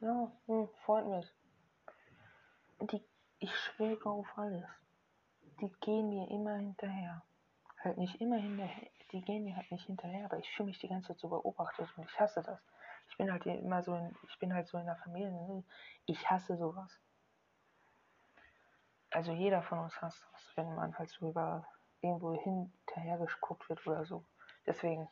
ja, 0.00 0.30
hm, 0.46 0.68
freut 0.84 1.06
mich. 1.06 1.26
Die, 2.80 3.02
ich 3.38 3.54
schwöre 3.54 4.10
auf 4.10 4.26
alles 4.36 4.68
die 5.60 5.72
gehen 5.80 6.08
mir 6.08 6.30
immer 6.30 6.56
hinterher. 6.56 7.22
Halt 7.78 7.98
nicht 7.98 8.20
immer 8.20 8.36
hinterher, 8.36 8.90
die 9.12 9.22
gehen 9.22 9.44
mir 9.44 9.56
halt 9.56 9.70
nicht 9.70 9.86
hinterher, 9.86 10.24
aber 10.26 10.38
ich 10.38 10.50
fühle 10.50 10.68
mich 10.68 10.78
die 10.78 10.88
ganze 10.88 11.08
Zeit 11.08 11.18
so 11.18 11.28
beobachtet 11.28 11.88
und 11.96 12.04
ich 12.04 12.20
hasse 12.20 12.42
das. 12.42 12.60
Ich 13.10 13.16
bin 13.16 13.32
halt 13.32 13.46
immer 13.46 13.82
so 13.82 13.94
in, 13.94 14.14
ich 14.28 14.38
bin 14.38 14.52
halt 14.52 14.68
so 14.68 14.78
in 14.78 14.86
der 14.86 14.96
Familie, 14.96 15.30
ne? 15.30 15.64
ich 16.06 16.30
hasse 16.30 16.56
sowas. 16.56 17.00
Also 19.10 19.32
jeder 19.32 19.62
von 19.62 19.78
uns 19.78 20.00
hasst 20.02 20.22
das, 20.32 20.56
wenn 20.56 20.74
man 20.74 20.96
halt 20.98 21.10
so 21.10 21.30
über 21.30 21.66
irgendwo 22.00 22.32
hinterher 22.34 23.18
geguckt 23.18 23.68
wird 23.68 23.86
oder 23.86 24.04
so. 24.04 24.24
Deswegen, 24.66 25.08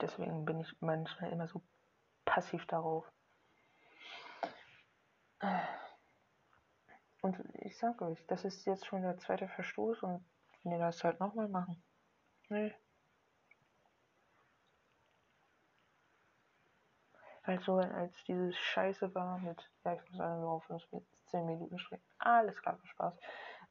deswegen 0.00 0.44
bin 0.44 0.60
ich 0.60 0.80
manchmal 0.80 1.32
immer 1.32 1.48
so 1.48 1.60
passiv 2.24 2.66
darauf. 2.66 3.10
Und 7.20 7.38
ich 7.54 7.76
sag 7.78 8.00
euch, 8.02 8.24
das 8.26 8.44
ist 8.44 8.64
jetzt 8.66 8.86
schon 8.86 9.02
der 9.02 9.18
zweite 9.18 9.48
Verstoß 9.48 10.02
und 10.02 10.24
wenn 10.62 10.72
ihr 10.72 10.78
das 10.78 11.02
halt 11.04 11.20
nochmal 11.20 11.48
machen. 11.48 11.82
Nee. 12.48 12.74
Also 17.42 17.76
als 17.76 18.24
dieses 18.24 18.56
Scheiße 18.56 19.14
war 19.14 19.38
mit, 19.38 19.70
ja 19.84 19.94
ich 19.94 20.02
muss 20.08 20.16
sagen, 20.16 20.40
nur 20.40 20.52
auf 20.52 20.68
10 21.26 21.46
Minuten 21.46 21.78
sprechen, 21.78 22.04
alles 22.18 22.60
klar, 22.60 22.78
Spaß. 22.82 23.18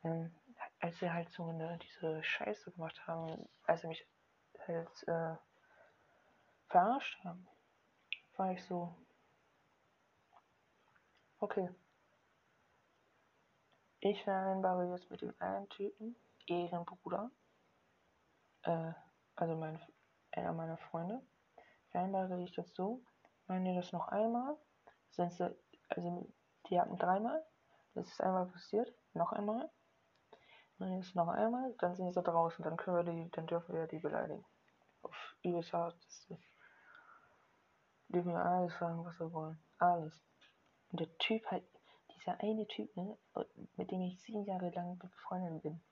Ähm, 0.03 0.33
als 0.79 0.99
sie 0.99 1.11
halt 1.11 1.29
so 1.31 1.47
eine, 1.47 1.77
diese 1.79 2.23
Scheiße 2.23 2.71
gemacht 2.71 3.07
haben, 3.07 3.47
als 3.65 3.81
sie 3.81 3.87
mich 3.87 4.07
halt 4.67 5.07
äh, 5.07 5.35
verarscht 6.67 7.23
haben, 7.23 7.47
war 8.35 8.51
ich 8.51 8.63
so, 8.65 8.95
okay. 11.39 11.69
Ich 13.99 14.23
vereinbare 14.23 14.91
jetzt 14.91 15.09
mit 15.09 15.21
dem 15.21 15.33
einen 15.39 15.69
Typen, 15.69 16.15
Ehrenbruder, 16.47 17.31
äh, 18.63 18.91
also 19.35 19.55
mein, 19.55 19.79
einer 20.31 20.51
meiner 20.51 20.77
Freunde, 20.77 21.21
vereinbare 21.89 22.41
ich 22.41 22.51
das 22.53 22.73
so, 22.73 23.01
die 23.47 23.75
das 23.75 23.91
noch 23.91 24.07
einmal, 24.09 24.57
sind 25.11 25.31
sie, 25.31 25.55
also 25.89 26.27
die 26.69 26.79
hatten 26.79 26.97
dreimal, 26.97 27.43
das 27.93 28.07
ist 28.07 28.21
einmal 28.21 28.47
passiert, 28.47 28.93
noch 29.13 29.31
einmal, 29.31 29.69
die 30.79 30.97
das 30.97 31.13
noch 31.15 31.27
einmal, 31.27 31.73
dann 31.79 31.95
sind 31.95 32.13
sie 32.13 32.21
draußen, 32.21 32.63
dann 32.63 32.77
können 32.77 32.97
wir 32.97 33.03
die, 33.03 33.31
dann 33.31 33.47
dürfen 33.47 33.75
wir 33.75 33.87
die 33.87 33.99
beleidigen. 33.99 34.45
Auf 35.01 35.35
übelst 35.43 35.73
harteste. 35.73 36.37
Dürfen 38.09 38.33
wir 38.33 38.43
alles 38.43 38.77
sagen, 38.77 39.03
was 39.05 39.19
wir 39.19 39.31
wollen. 39.31 39.63
Alles. 39.77 40.13
Und 40.91 40.99
der 40.99 41.17
Typ 41.17 41.45
halt, 41.47 41.65
dieser 42.15 42.39
eine 42.39 42.67
Typ, 42.67 42.95
ne, 42.95 43.17
mit 43.75 43.91
dem 43.91 44.01
ich 44.01 44.21
sieben 44.21 44.45
Jahre 44.45 44.69
lang 44.69 44.97
befreundet 44.97 45.63
bin, 45.63 45.83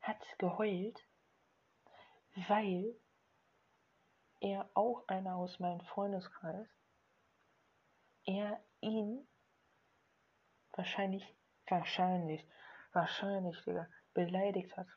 hat 0.00 0.18
geheult, 0.38 0.98
weil 2.48 2.96
er 4.40 4.68
auch 4.74 5.06
einer 5.06 5.36
aus 5.36 5.58
meinem 5.60 5.80
Freundeskreis, 5.82 6.68
er 8.24 8.60
ihn 8.80 9.26
wahrscheinlich, 10.72 11.34
wahrscheinlich, 11.68 12.46
wahrscheinlich, 12.92 13.62
Digga, 13.64 13.86
beleidigt 14.14 14.76
hat. 14.76 14.88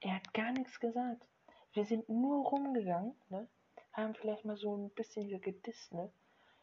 Er 0.00 0.16
hat 0.16 0.34
gar 0.34 0.52
nichts 0.52 0.78
gesagt. 0.80 1.26
Wir 1.72 1.84
sind 1.84 2.08
nur 2.08 2.46
rumgegangen, 2.46 3.14
ne? 3.28 3.48
Haben 3.92 4.14
vielleicht 4.14 4.44
mal 4.44 4.56
so 4.56 4.76
ein 4.76 4.90
bisschen 4.90 5.28
gedisst, 5.40 5.92
ne? 5.92 6.12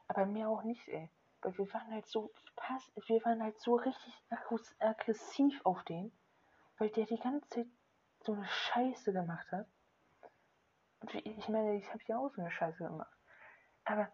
Aber 0.07 0.25
mehr 0.25 0.49
auch 0.49 0.63
nicht, 0.63 0.87
ey. 0.89 1.09
Weil 1.41 1.57
wir 1.57 1.73
waren 1.73 1.91
halt 1.91 2.07
so 2.07 2.31
pass 2.55 2.91
wir 3.07 3.23
waren 3.25 3.41
halt 3.41 3.59
so 3.59 3.75
richtig 3.75 4.13
aggressiv 4.79 5.59
auf 5.63 5.83
den, 5.83 6.11
weil 6.77 6.89
der 6.89 7.05
die 7.05 7.17
ganze 7.17 7.49
Zeit 7.49 7.67
so 8.21 8.33
eine 8.33 8.47
Scheiße 8.47 9.11
gemacht 9.11 9.51
hat. 9.51 9.67
Und 10.99 11.15
ich 11.15 11.49
meine, 11.49 11.75
ich 11.75 11.89
habe 11.89 12.03
ja 12.07 12.19
auch 12.19 12.29
so 12.29 12.41
eine 12.41 12.51
Scheiße 12.51 12.83
gemacht. 12.83 13.11
Aber 13.85 14.11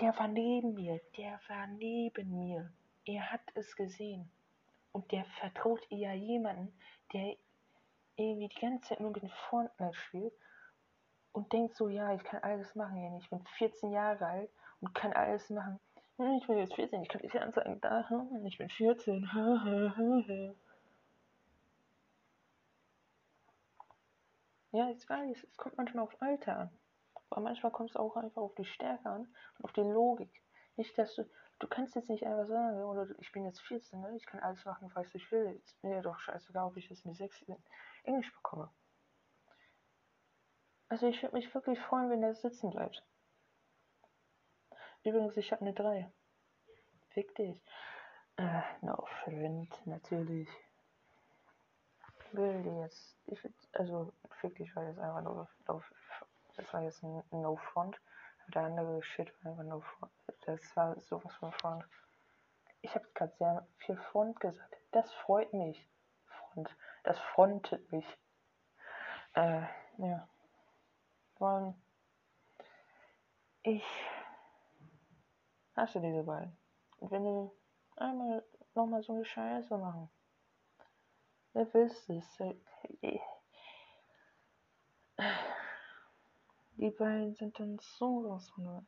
der 0.00 0.16
war 0.18 0.28
neben 0.28 0.74
mir, 0.74 1.00
der 1.16 1.40
war 1.48 1.66
neben 1.66 2.38
mir. 2.38 2.72
Er 3.04 3.32
hat 3.32 3.40
es 3.54 3.76
gesehen. 3.76 4.30
Und 4.92 5.10
der 5.12 5.24
vertraut 5.40 5.80
eher 5.90 6.14
jemanden, 6.14 6.72
der 7.12 7.36
irgendwie 8.16 8.48
die 8.48 8.60
ganze 8.60 8.88
Zeit 8.88 9.00
nur 9.00 9.10
mit 9.10 9.30
Fortnite 9.50 9.94
spielt 9.94 10.32
und 11.32 11.52
denkt 11.52 11.76
so, 11.76 11.88
ja, 11.88 12.14
ich 12.14 12.24
kann 12.24 12.42
alles 12.42 12.74
machen. 12.74 13.16
Ich 13.18 13.28
bin 13.28 13.44
14 13.58 13.90
Jahre 13.92 14.26
alt 14.26 14.50
und 14.80 14.94
kann 14.94 15.12
alles 15.12 15.50
machen. 15.50 15.78
Ich 16.38 16.46
bin 16.46 16.56
jetzt 16.56 16.74
14, 16.74 17.02
ich 17.02 17.08
kann 17.10 17.20
dich 17.20 17.38
anzeigen. 17.38 17.78
Da, 17.82 18.08
hm, 18.08 18.46
ich 18.46 18.56
bin 18.56 18.70
14. 18.70 19.28
Ja, 24.72 24.90
ich 24.90 25.08
weiß, 25.08 25.44
es 25.44 25.56
kommt 25.56 25.76
manchmal 25.76 26.04
auf 26.04 26.16
Alter 26.20 26.58
an. 26.58 26.70
Aber 27.30 27.40
manchmal 27.40 27.72
kommt 27.72 27.90
es 27.90 27.96
auch 27.96 28.16
einfach 28.16 28.42
auf 28.42 28.54
die 28.54 28.64
Stärke 28.64 29.08
an 29.08 29.22
und 29.58 29.64
auf 29.64 29.72
die 29.72 29.80
Logik. 29.80 30.42
Nicht, 30.76 30.96
dass 30.98 31.14
du, 31.14 31.28
du 31.58 31.66
kannst 31.66 31.94
jetzt 31.96 32.10
nicht 32.10 32.24
einfach 32.26 32.46
sagen, 32.46 32.82
oder 32.82 33.08
ich 33.18 33.32
bin 33.32 33.44
jetzt 33.44 33.60
14, 33.62 34.00
ne? 34.00 34.16
ich 34.16 34.26
kann 34.26 34.40
alles 34.40 34.64
machen, 34.64 34.90
was 34.94 35.14
ich 35.14 35.30
will. 35.32 35.60
Ist 35.64 35.82
mir 35.82 36.02
doch 36.02 36.18
scheißegal, 36.18 36.66
ob 36.66 36.76
ich 36.76 36.88
jetzt 36.88 37.06
mit 37.06 37.16
6 37.16 37.44
Englisch 38.04 38.32
bekomme. 38.34 38.70
Also 40.88 41.08
ich 41.08 41.22
würde 41.22 41.34
mich 41.34 41.52
wirklich 41.52 41.80
freuen, 41.80 42.10
wenn 42.10 42.20
der 42.20 42.34
sitzen 42.34 42.70
bleibt. 42.70 43.02
Übrigens, 45.02 45.36
ich 45.36 45.50
habe 45.52 45.62
eine 45.62 45.72
3. 45.72 46.10
Fick 47.10 47.34
dich. 47.34 47.60
Äh, 48.36 48.60
no 48.82 49.06
friend, 49.24 49.72
natürlich. 49.86 50.48
Will 52.32 52.66
jetzt. 52.82 53.16
Ich 53.26 53.42
würd, 53.42 53.54
also, 53.72 54.12
fick 54.40 54.56
dich 54.56 54.74
war 54.76 54.84
jetzt 54.84 54.98
einfach 54.98 55.22
nur. 55.22 55.48
Das 56.56 56.72
war 56.72 56.82
jetzt 56.82 57.02
ein 57.02 57.22
No 57.30 57.56
Front. 57.56 58.00
Der 58.48 58.62
andere 58.62 59.02
Shit 59.02 59.32
war 59.42 59.52
einfach 59.52 59.64
No 59.64 59.80
Front. 59.80 60.12
Das 60.46 60.76
war 60.76 60.98
sowas 61.00 61.34
von 61.36 61.52
Front. 61.52 61.84
Ich 62.82 62.94
habe 62.94 63.06
gerade 63.14 63.34
sehr 63.38 63.66
viel 63.78 63.96
Front 63.96 64.40
gesagt. 64.40 64.76
Das 64.92 65.12
freut 65.12 65.52
mich. 65.52 65.88
Front. 66.26 66.76
Das 67.04 67.18
frontet 67.18 67.90
mich. 67.92 68.06
Äh, 69.34 69.62
ja. 69.98 70.28
Wollen. 71.38 71.74
Ich 73.62 73.84
hast 75.76 75.94
du 75.94 76.00
diese 76.00 76.22
beiden. 76.22 76.56
Und 76.98 77.10
wenn 77.10 77.24
die 77.24 77.50
einmal 77.96 78.44
nochmal 78.74 79.02
so 79.02 79.12
eine 79.12 79.24
Scheiße 79.24 79.76
machen, 79.76 80.10
wer 81.52 81.72
willst 81.74 82.08
es? 82.10 82.38
Die 86.76 86.90
beiden 86.90 87.34
sind 87.34 87.58
dann 87.58 87.78
sowas 87.78 88.48
von 88.50 88.86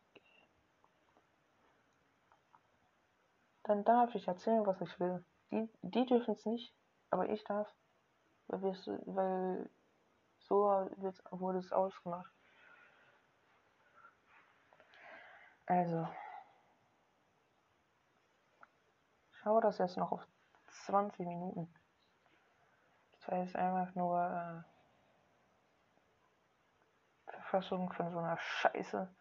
Dann 3.65 3.85
darf 3.85 4.15
ich 4.15 4.27
erzählen, 4.29 4.65
was 4.67 4.81
ich 4.81 5.01
will. 5.01 5.25
Die, 5.51 5.69
die 5.83 6.07
dürfen 6.07 6.35
es 6.35 6.45
nicht, 6.47 6.75
aber 7.11 7.29
ich 7.29 7.45
darf. 7.45 7.73
Weil, 8.47 8.61
weil 9.07 9.71
so 10.39 10.89
wurde 11.31 11.59
es 11.59 11.73
ausgemacht. 11.73 12.33
Also. 15.67 16.09
schaue 19.49 19.63
das 19.63 19.79
jetzt 19.79 19.97
noch 19.97 20.13
auf 20.13 20.27
20 20.85 21.27
Minuten. 21.27 21.73
Das 23.13 23.29
jetzt 23.39 23.57
einfach 23.57 23.95
nur 23.95 24.21
äh, 24.21 24.78
Verfassung 27.49 27.93
von 27.93 28.11
so 28.11 28.19
einer 28.19 28.39
Scheiße. 28.39 29.15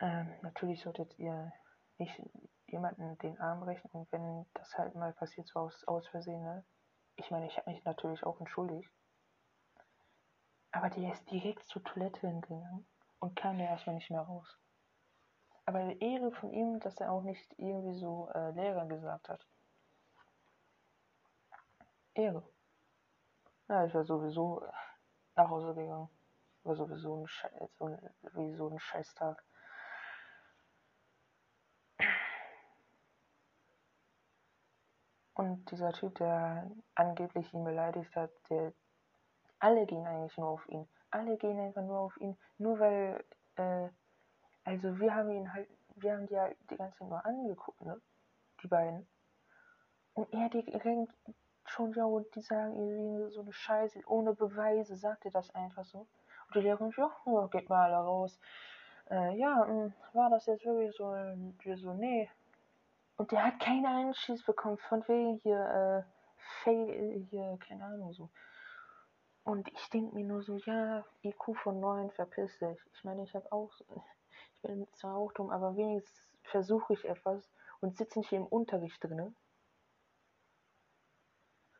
Ähm, 0.00 0.34
natürlich 0.42 0.82
solltet 0.82 1.18
ihr 1.18 1.52
nicht 1.98 2.20
jemanden 2.66 3.18
den 3.18 3.38
Arm 3.40 3.60
brechen 3.60 3.90
und 3.92 4.10
wenn 4.12 4.46
das 4.54 4.76
halt 4.78 4.94
mal 4.94 5.12
passiert, 5.12 5.48
so 5.48 5.60
aus, 5.60 5.84
aus 5.86 6.08
Versehen, 6.08 6.42
ne? 6.42 6.64
Ich 7.16 7.30
meine, 7.30 7.46
ich 7.46 7.56
habe 7.56 7.70
mich 7.70 7.84
natürlich 7.84 8.24
auch 8.24 8.40
entschuldigt. 8.40 8.90
Aber 10.72 10.90
der 10.90 11.12
ist 11.12 11.30
direkt 11.30 11.64
zur 11.66 11.84
Toilette 11.84 12.26
hingegangen 12.26 12.86
und 13.20 13.36
kam 13.36 13.58
da 13.58 13.64
erstmal 13.64 13.94
nicht 13.94 14.10
mehr 14.10 14.22
raus. 14.22 14.58
Aber 15.66 15.80
Ehre 16.00 16.32
von 16.32 16.52
ihm, 16.52 16.80
dass 16.80 16.98
er 17.00 17.12
auch 17.12 17.22
nicht 17.22 17.48
irgendwie 17.56 17.98
so 17.98 18.28
äh, 18.34 18.50
Lehrer 18.50 18.86
gesagt 18.86 19.28
hat. 19.28 19.46
Ehre. 22.14 22.42
Ja, 23.68 23.86
ich 23.86 23.94
war 23.94 24.04
sowieso 24.04 24.62
äh, 24.62 24.72
nach 25.36 25.48
Hause 25.48 25.74
gegangen. 25.74 26.08
War 26.64 26.74
sowieso 26.74 27.16
ein, 27.16 27.28
Scheiß, 27.28 27.52
so 27.78 27.86
ein, 27.86 28.10
wie 28.34 28.54
so 28.54 28.68
ein 28.68 28.78
Scheißtag. 28.78 29.42
Und 35.34 35.70
dieser 35.70 35.92
Typ, 35.92 36.14
der 36.16 36.70
angeblich 36.94 37.52
ihn 37.52 37.64
beleidigt 37.64 38.14
hat, 38.16 38.30
der 38.50 38.72
alle 39.58 39.86
gehen 39.86 40.06
eigentlich 40.06 40.36
nur 40.38 40.48
auf 40.48 40.68
ihn. 40.68 40.88
Alle 41.10 41.36
gehen 41.36 41.58
einfach 41.60 41.82
nur 41.82 41.98
auf 41.98 42.16
ihn, 42.18 42.36
nur 42.58 42.78
weil 42.78 43.24
äh, 43.56 43.88
also 44.64 44.98
wir 44.98 45.14
haben 45.14 45.30
ihn 45.30 45.52
halt, 45.52 45.68
wir 45.96 46.14
haben 46.14 46.26
die 46.26 46.38
halt 46.38 46.56
die 46.70 46.76
ganze 46.76 46.98
Zeit 46.98 47.08
nur 47.08 47.24
angeguckt, 47.24 47.82
ne? 47.82 48.00
Die 48.62 48.66
beiden. 48.66 49.06
Und 50.14 50.32
er 50.32 50.48
direkt 50.48 50.84
schon, 51.74 51.92
ja, 51.92 52.04
und 52.04 52.32
die 52.34 52.40
sagen 52.40 52.74
irgendwie 52.76 53.32
so 53.32 53.40
eine 53.40 53.52
Scheiße, 53.52 54.00
ohne 54.06 54.34
Beweise, 54.34 54.96
sagt 54.96 55.24
er 55.24 55.32
das 55.32 55.54
einfach 55.54 55.84
so. 55.84 55.98
Und 55.98 56.54
die 56.54 56.60
Lehrerin, 56.60 56.92
ja, 56.96 57.46
geht 57.50 57.68
mal 57.68 57.92
alle 57.92 58.04
raus. 58.04 58.38
Äh, 59.10 59.36
ja, 59.36 59.64
mh, 59.66 59.66
hm, 59.66 59.92
war 60.12 60.30
das 60.30 60.46
jetzt 60.46 60.64
wirklich 60.64 60.94
so, 60.96 61.04
wir 61.12 61.76
so, 61.76 61.92
nee. 61.94 62.30
Und 63.16 63.32
der 63.32 63.44
hat 63.44 63.60
keine 63.60 63.88
Einschiss 63.88 64.44
bekommen, 64.44 64.78
von 64.78 65.06
wegen 65.08 65.40
hier, 65.42 66.04
äh, 66.06 66.10
Fail, 66.62 67.26
hier, 67.30 67.58
keine 67.66 67.84
Ahnung, 67.84 68.12
so. 68.12 68.30
Und 69.44 69.68
ich 69.68 69.90
denke 69.90 70.14
mir 70.14 70.24
nur 70.24 70.42
so, 70.42 70.56
ja, 70.58 71.04
IQ 71.22 71.56
von 71.56 71.80
9, 71.80 72.10
verpiss 72.12 72.58
dich. 72.58 72.78
Ich 72.94 73.04
meine, 73.04 73.24
ich 73.24 73.34
habe 73.34 73.50
auch, 73.52 73.72
bin 74.62 74.86
zwar 74.94 75.16
auch 75.16 75.32
dumm, 75.32 75.50
aber 75.50 75.76
wenigstens 75.76 76.30
versuche 76.44 76.92
ich 76.94 77.04
etwas 77.04 77.50
und 77.80 77.96
sitze 77.96 78.20
nicht 78.20 78.32
im 78.32 78.46
Unterricht 78.46 79.02
drin 79.02 79.34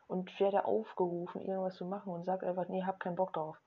und 0.07 0.39
werde 0.39 0.65
aufgerufen, 0.65 1.41
irgendwas 1.41 1.75
zu 1.75 1.85
machen 1.85 2.13
und 2.13 2.23
sage 2.25 2.47
einfach, 2.47 2.67
nee, 2.67 2.83
hab 2.83 2.99
keinen 2.99 3.15
Bock 3.15 3.33
drauf. 3.33 3.57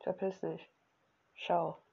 Verpiss 0.00 0.40
dich. 0.40 0.70
Ciao. 1.36 1.85